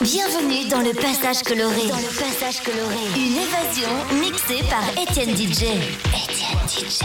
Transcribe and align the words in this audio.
Bienvenue 0.00 0.68
dans 0.68 0.80
le 0.80 0.92
passage 0.94 1.42
coloré. 1.42 1.88
Dans 1.88 1.96
le 1.96 2.18
passage 2.18 2.62
coloré. 2.62 2.96
Une 3.16 3.36
évasion 3.36 3.90
mixée 4.20 4.64
par 4.70 4.88
Étienne 5.02 5.36
DJ. 5.36 5.64
Étienne 6.14 6.66
DJ. 6.66 7.02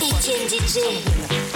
Étienne 0.00 0.48
DJ. 0.48 1.47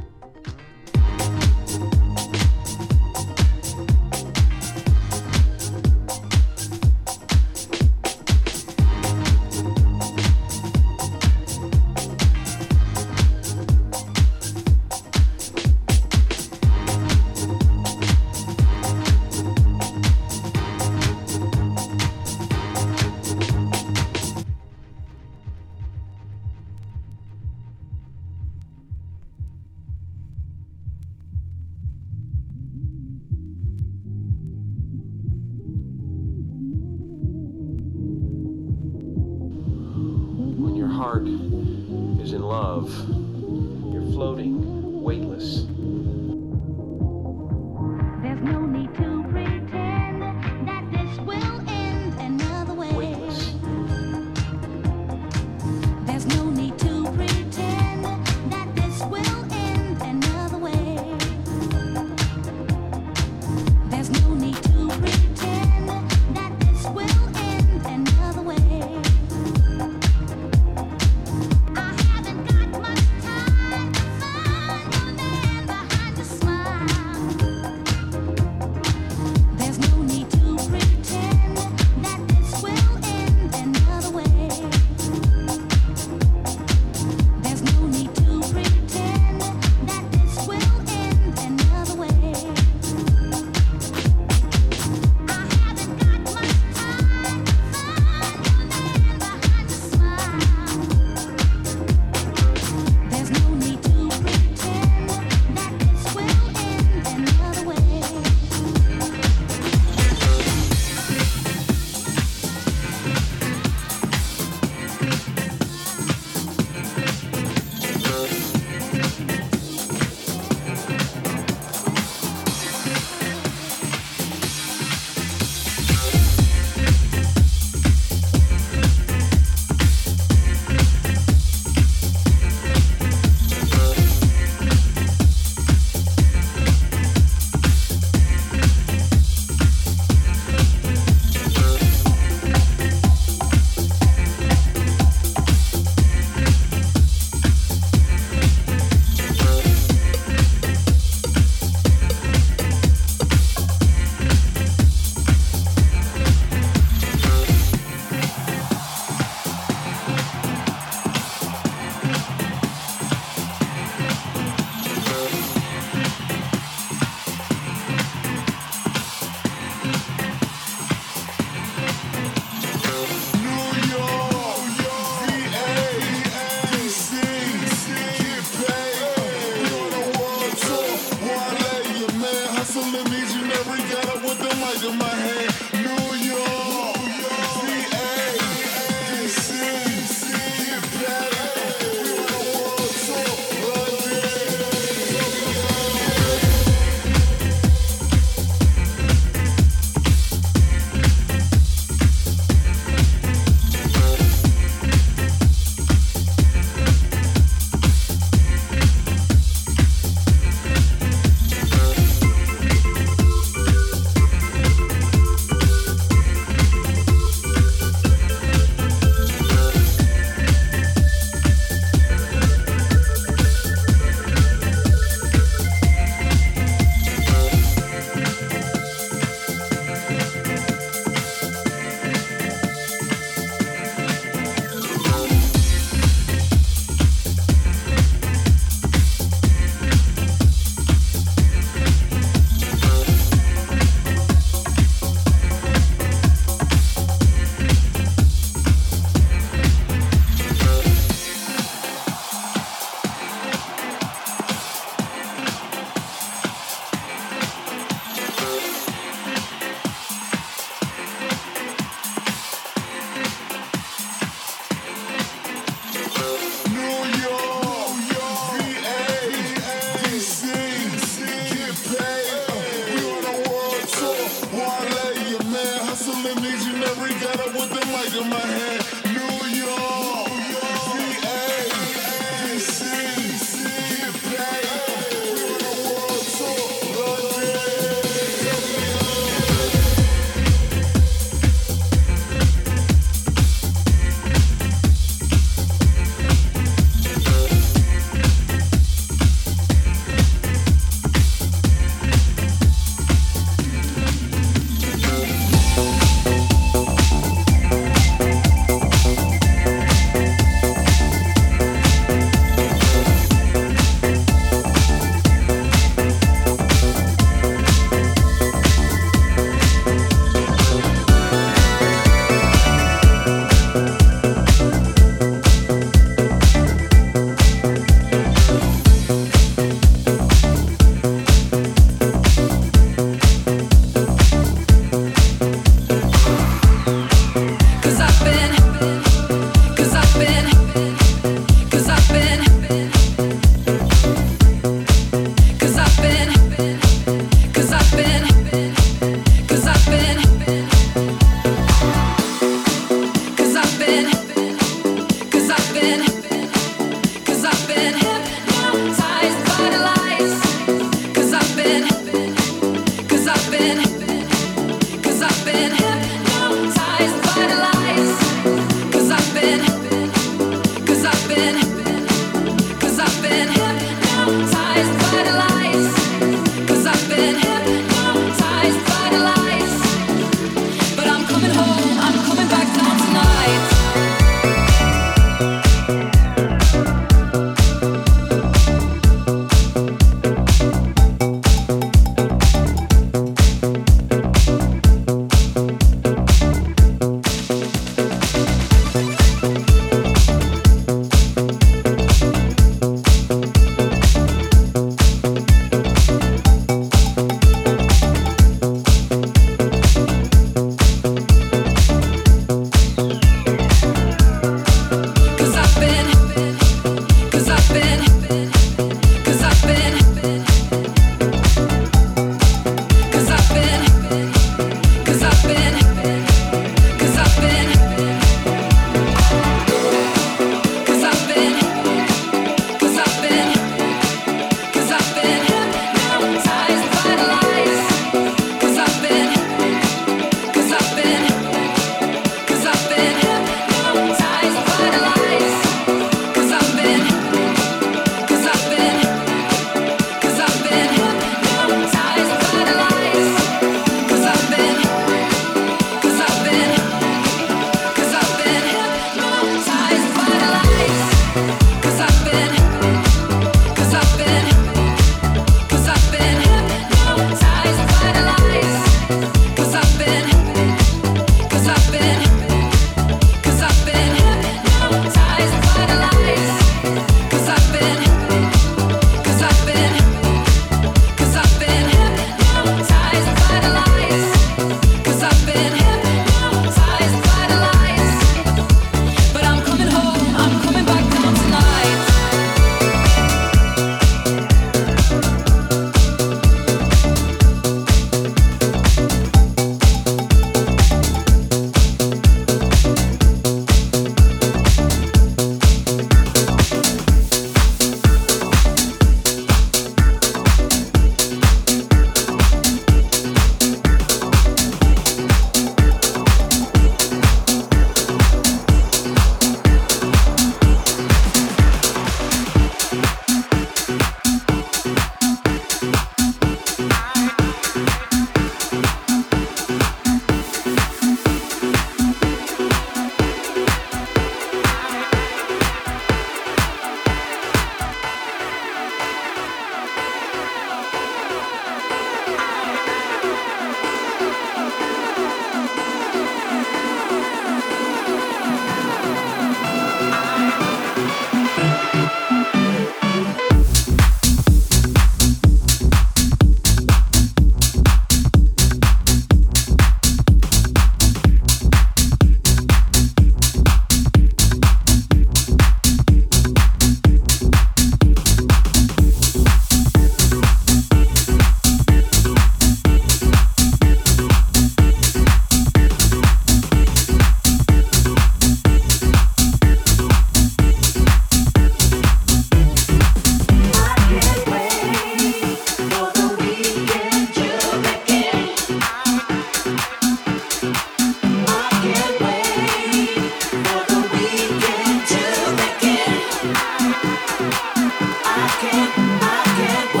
I 597.03 598.47
can't, 598.61 598.91
I 599.23 599.43
can't. 599.57 600.00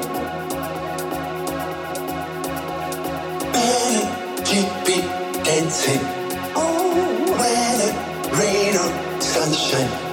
Baby 4.86 5.02
dancing. 5.44 6.00
Oh, 6.56 7.36
whether 7.38 7.92
rain 8.38 8.76
or 8.76 9.20
sunshine. 9.20 10.05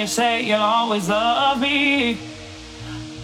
You 0.00 0.06
say 0.06 0.40
you'll 0.40 0.58
always 0.58 1.10
love 1.10 1.60
me. 1.60 2.16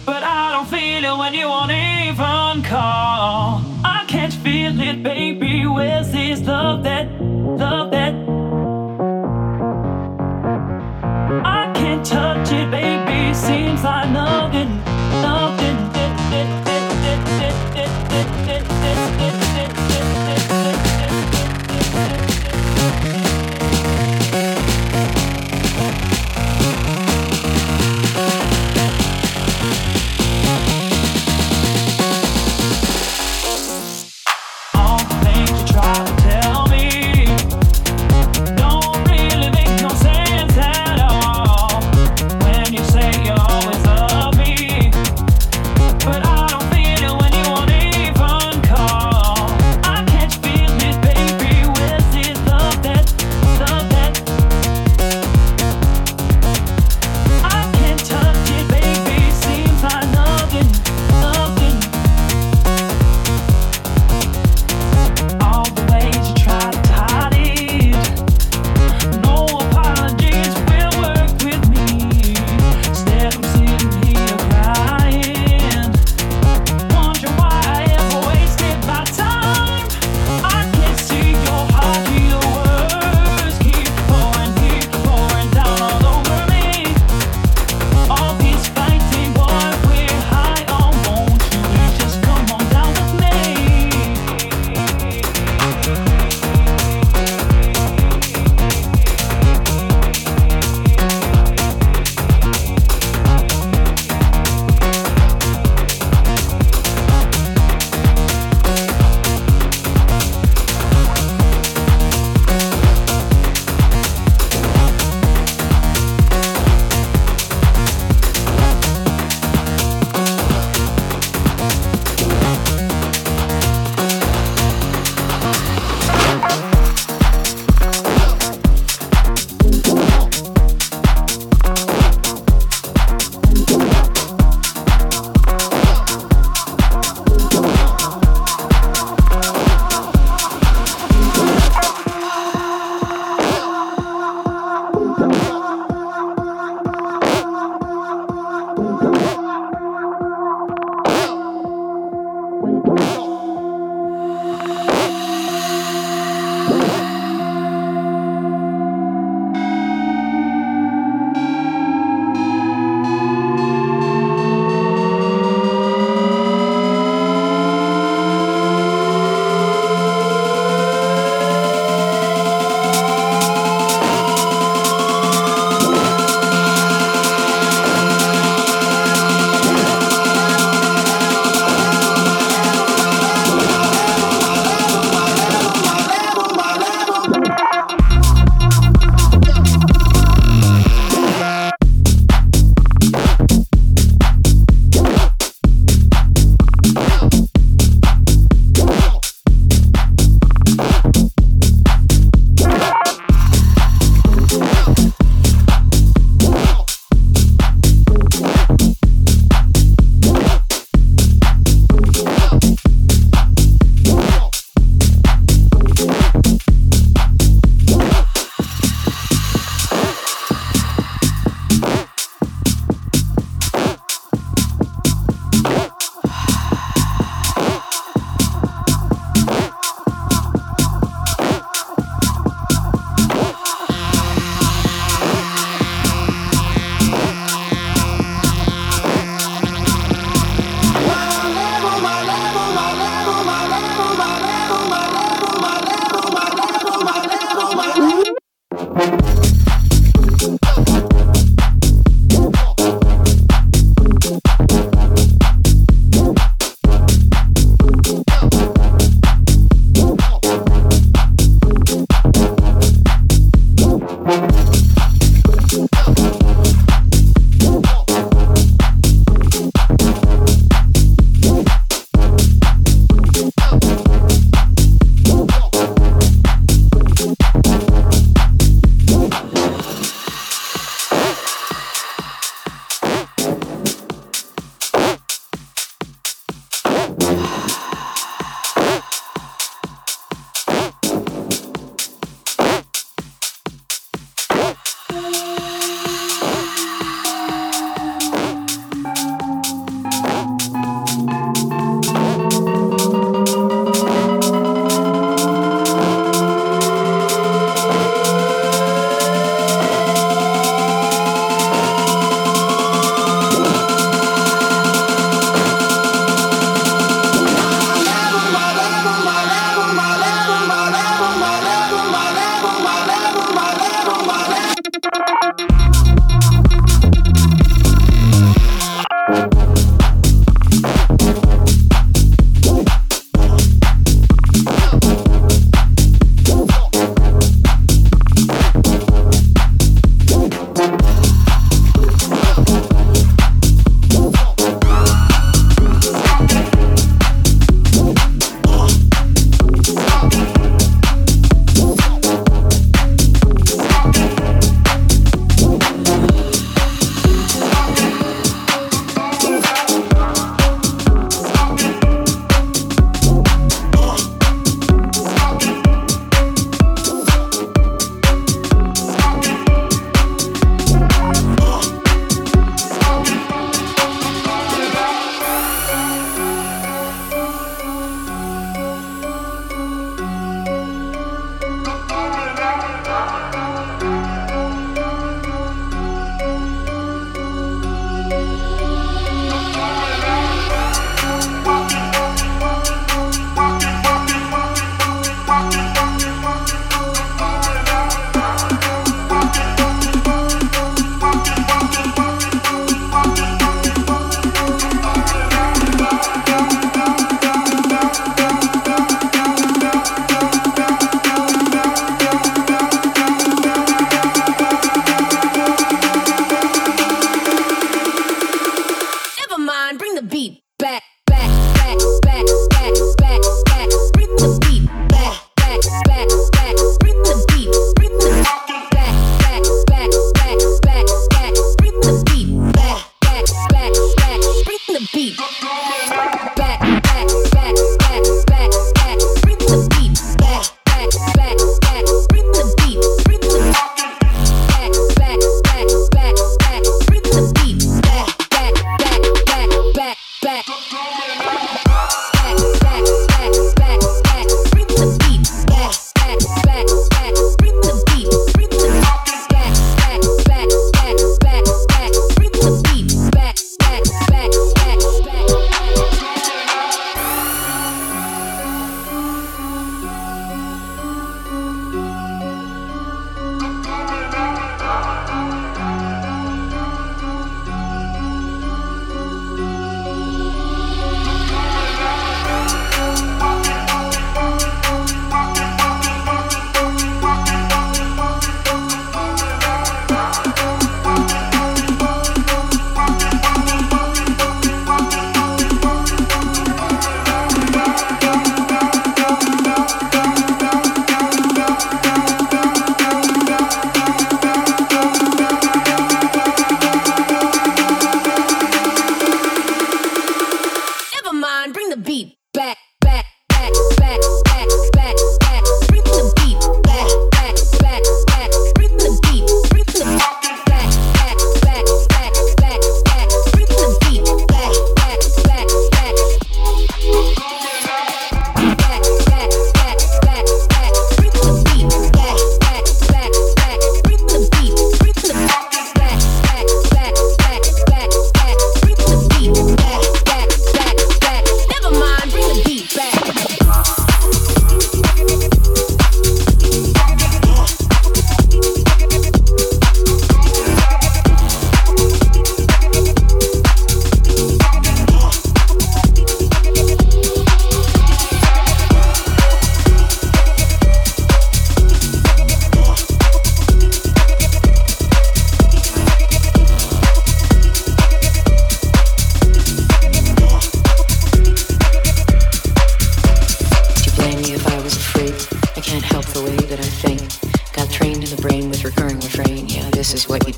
But 0.05 0.21
I 0.21 0.51
don't 0.51 0.69
feel 0.69 1.03
it 1.03 1.17
when 1.17 1.33
you 1.33 1.47
won't 1.47 1.71
even 1.71 2.61
call. 2.61 3.63
I 3.83 4.05
can't 4.07 4.31
feel 4.31 4.79
it, 4.79 5.01
baby. 5.01 5.65
Where's 5.65 6.11
this 6.11 6.39
love 6.41 6.83
that, 6.83 7.07
love 7.19 7.89
that? 7.91 8.13
I 11.43 11.71
can't 11.73 12.05
touch 12.05 12.51
it, 12.51 12.69
baby. 12.69 13.33
Seems 13.33 13.83
like 13.83 14.06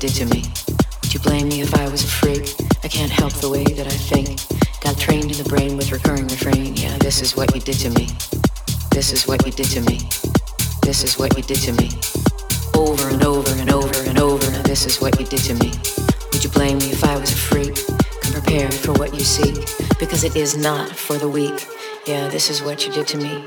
Did 0.00 0.14
to 0.14 0.24
me. 0.24 0.42
Would 1.02 1.12
you 1.12 1.20
blame 1.20 1.48
me 1.48 1.60
if 1.60 1.74
I 1.74 1.86
was 1.86 2.02
a 2.02 2.06
freak? 2.06 2.54
I 2.82 2.88
can't 2.88 3.12
help 3.12 3.34
the 3.34 3.50
way 3.50 3.64
that 3.64 3.86
I 3.86 3.98
think. 4.08 4.40
Got 4.80 4.98
trained 4.98 5.30
in 5.30 5.36
the 5.36 5.46
brain 5.46 5.76
with 5.76 5.92
recurring 5.92 6.26
refrain. 6.26 6.74
Yeah, 6.74 6.96
this 6.96 7.20
is 7.20 7.36
what 7.36 7.54
you 7.54 7.60
did 7.60 7.76
to 7.80 7.90
me. 7.90 8.08
This 8.92 9.12
is 9.12 9.28
what 9.28 9.44
you 9.44 9.52
did 9.52 9.66
to 9.76 9.82
me. 9.82 10.08
This 10.80 11.04
is 11.04 11.18
what 11.18 11.36
you 11.36 11.42
did 11.42 11.60
to 11.68 11.72
me. 11.72 11.90
Over 12.74 13.10
and 13.10 13.22
over 13.22 13.50
and 13.60 13.70
over 13.70 13.98
and 14.08 14.18
over. 14.18 14.46
This 14.62 14.86
is 14.86 15.02
what 15.02 15.20
you 15.20 15.26
did 15.26 15.40
to 15.40 15.54
me. 15.56 15.70
Would 16.32 16.44
you 16.44 16.50
blame 16.50 16.78
me 16.78 16.92
if 16.92 17.04
I 17.04 17.18
was 17.18 17.30
a 17.32 17.36
freak? 17.36 17.76
Come 18.22 18.32
prepared 18.32 18.72
for 18.72 18.94
what 18.94 19.12
you 19.12 19.20
seek. 19.20 19.68
Because 19.98 20.24
it 20.24 20.34
is 20.34 20.56
not 20.56 20.88
for 20.96 21.18
the 21.18 21.28
weak. 21.28 21.66
Yeah, 22.06 22.28
this 22.28 22.48
is 22.48 22.62
what 22.62 22.86
you 22.86 22.92
did 22.92 23.06
to 23.08 23.18
me. 23.18 23.44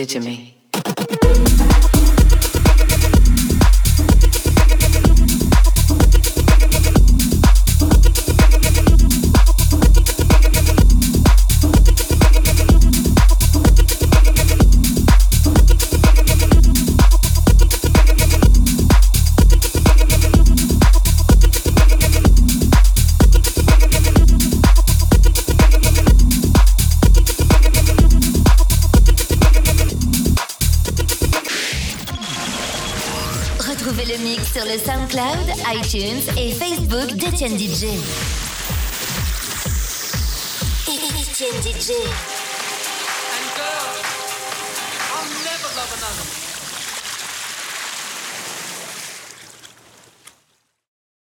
Did 0.00 0.08
to 0.08 0.20
me. 0.20 0.39